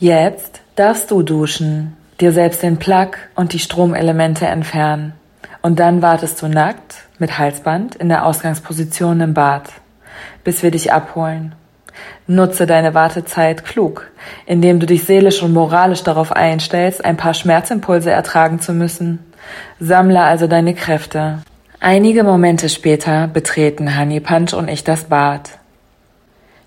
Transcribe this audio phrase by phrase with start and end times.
[0.00, 5.12] Jetzt darfst du duschen, dir selbst den Plug und die Stromelemente entfernen.
[5.60, 9.64] Und dann wartest du nackt mit Halsband in der Ausgangsposition im Bad,
[10.44, 11.56] bis wir dich abholen.
[12.28, 14.08] Nutze deine Wartezeit klug,
[14.46, 19.18] indem du dich seelisch und moralisch darauf einstellst, ein paar Schmerzimpulse ertragen zu müssen.
[19.80, 21.38] Sammle also deine Kräfte.
[21.80, 25.58] Einige Momente später betreten Honey Punch und ich das Bad.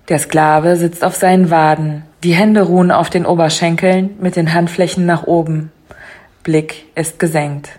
[0.09, 5.05] Der Sklave sitzt auf seinen Waden, die Hände ruhen auf den Oberschenkeln mit den Handflächen
[5.05, 5.71] nach oben.
[6.43, 7.69] Blick ist gesenkt.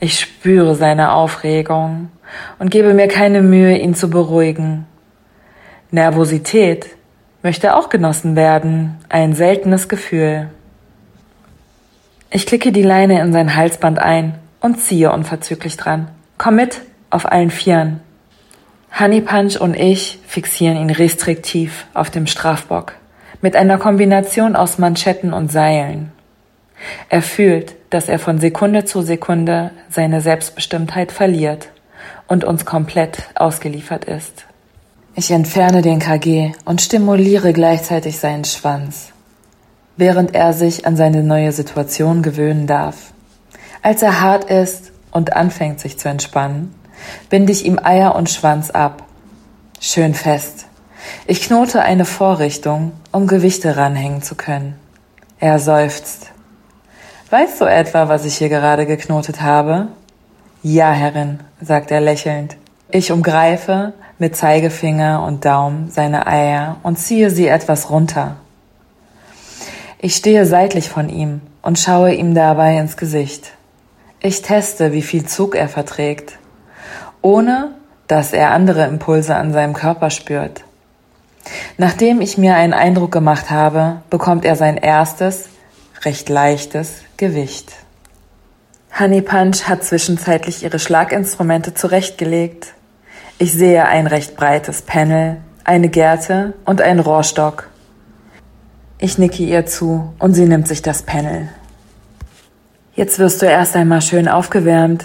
[0.00, 2.10] Ich spüre seine Aufregung
[2.58, 4.86] und gebe mir keine Mühe, ihn zu beruhigen.
[5.90, 6.86] Nervosität
[7.42, 10.50] möchte auch genossen werden, ein seltenes Gefühl.
[12.30, 16.08] Ich klicke die Leine in sein Halsband ein und ziehe unverzüglich dran.
[16.36, 18.00] Komm mit, auf allen Vieren.
[18.96, 22.94] Honey Punch und ich fixieren ihn restriktiv auf dem Strafbock
[23.40, 26.12] mit einer Kombination aus Manschetten und Seilen.
[27.08, 31.68] Er fühlt, dass er von Sekunde zu Sekunde seine Selbstbestimmtheit verliert
[32.26, 34.46] und uns komplett ausgeliefert ist.
[35.14, 39.12] Ich entferne den KG und stimuliere gleichzeitig seinen Schwanz,
[39.96, 43.12] während er sich an seine neue Situation gewöhnen darf.
[43.82, 46.74] Als er hart ist und anfängt sich zu entspannen,
[47.30, 49.04] binde ich ihm Eier und Schwanz ab.
[49.80, 50.66] Schön fest.
[51.26, 54.74] Ich knote eine Vorrichtung, um Gewichte ranhängen zu können.
[55.40, 56.30] Er seufzt.
[57.30, 59.88] Weißt du etwa, was ich hier gerade geknotet habe?
[60.62, 62.56] Ja, Herrin, sagt er lächelnd.
[62.90, 68.36] Ich umgreife mit Zeigefinger und Daumen seine Eier und ziehe sie etwas runter.
[70.00, 73.52] Ich stehe seitlich von ihm und schaue ihm dabei ins Gesicht.
[74.20, 76.38] Ich teste, wie viel Zug er verträgt,
[77.22, 77.72] ohne
[78.06, 80.64] dass er andere Impulse an seinem Körper spürt.
[81.76, 85.48] Nachdem ich mir einen Eindruck gemacht habe, bekommt er sein erstes,
[86.04, 87.72] recht leichtes Gewicht.
[88.98, 92.74] Honey Punch hat zwischenzeitlich ihre Schlaginstrumente zurechtgelegt.
[93.38, 97.68] Ich sehe ein recht breites Panel, eine Gerte und einen Rohrstock.
[98.98, 101.48] Ich nicke ihr zu und sie nimmt sich das Panel.
[102.94, 105.04] Jetzt wirst du erst einmal schön aufgewärmt.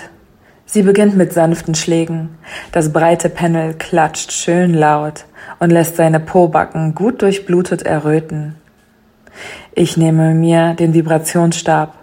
[0.65, 2.37] Sie beginnt mit sanften Schlägen.
[2.71, 5.25] Das breite Panel klatscht schön laut
[5.59, 8.55] und lässt seine Pobacken gut durchblutet erröten.
[9.73, 11.95] Ich nehme mir den Vibrationsstab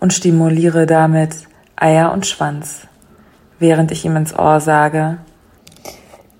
[0.00, 1.36] und stimuliere damit
[1.76, 2.86] Eier und Schwanz,
[3.58, 5.18] während ich ihm ins Ohr sage,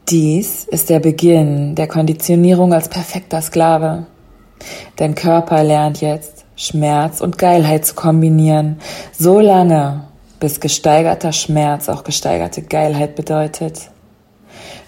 [0.08, 4.06] dies ist der Beginn der Konditionierung als perfekter Sklave.
[4.96, 8.78] Dein Körper lernt jetzt, Schmerz und Geilheit zu kombinieren,
[9.12, 10.04] so lange,
[10.44, 13.88] bis gesteigerter Schmerz auch gesteigerte Geilheit bedeutet.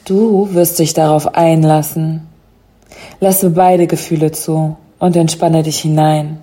[0.05, 2.27] Du wirst dich darauf einlassen.
[3.21, 6.43] Lasse beide Gefühle zu und entspanne dich hinein.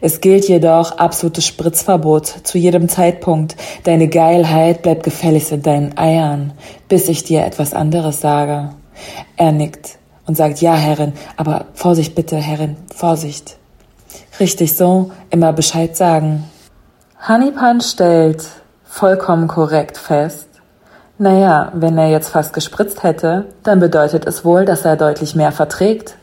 [0.00, 3.56] Es gilt jedoch absolutes Spritzverbot zu jedem Zeitpunkt.
[3.84, 6.54] Deine Geilheit bleibt gefälligst in deinen Eiern,
[6.88, 8.70] bis ich dir etwas anderes sage.
[9.36, 13.58] Er nickt und sagt, ja, Herrin, aber Vorsicht bitte, Herrin, Vorsicht.
[14.40, 16.44] Richtig so, immer Bescheid sagen.
[17.28, 18.46] Honeypan stellt
[18.84, 20.48] vollkommen korrekt fest,
[21.18, 25.52] naja, wenn er jetzt fast gespritzt hätte, dann bedeutet es wohl, dass er deutlich mehr
[25.52, 26.16] verträgt.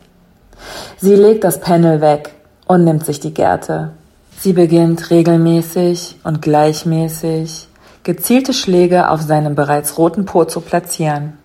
[0.98, 2.34] Sie legt das Panel weg
[2.66, 3.92] und nimmt sich die Gerte.
[4.40, 7.68] Sie beginnt regelmäßig und gleichmäßig
[8.02, 11.38] gezielte Schläge auf seinem bereits roten Po zu platzieren.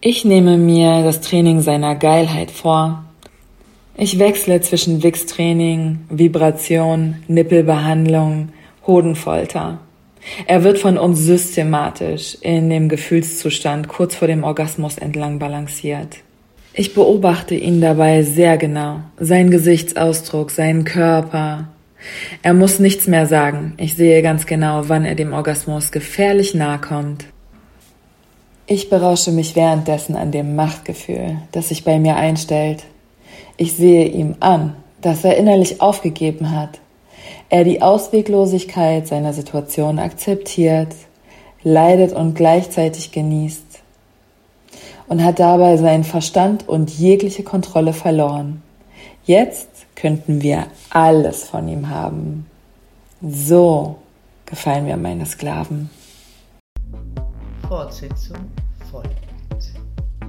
[0.00, 3.04] Ich nehme mir das Training seiner Geilheit vor.
[3.96, 8.48] Ich wechsle zwischen Wix-Training, Vibration, Nippelbehandlung,
[8.84, 9.78] Hodenfolter.
[10.46, 16.16] Er wird von uns systematisch in dem Gefühlszustand kurz vor dem Orgasmus entlang balanciert.
[16.72, 21.68] Ich beobachte ihn dabei sehr genau, seinen Gesichtsausdruck, seinen Körper.
[22.42, 23.74] Er muss nichts mehr sagen.
[23.76, 27.26] Ich sehe ganz genau, wann er dem Orgasmus gefährlich nahe kommt.
[28.66, 32.82] Ich berausche mich währenddessen an dem Machtgefühl, das sich bei mir einstellt.
[33.56, 36.80] Ich sehe ihm an, dass er innerlich aufgegeben hat,
[37.48, 40.94] er die Ausweglosigkeit seiner Situation akzeptiert,
[41.62, 43.82] leidet und gleichzeitig genießt
[45.08, 48.62] und hat dabei seinen Verstand und jegliche Kontrolle verloren.
[49.24, 52.46] Jetzt könnten wir alles von ihm haben.
[53.22, 53.96] So
[54.46, 55.90] gefallen mir meine Sklaven.
[57.68, 58.36] Fortsetzung
[58.90, 59.10] folgt.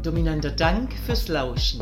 [0.01, 1.81] Dominanter Dank fürs Lauschen.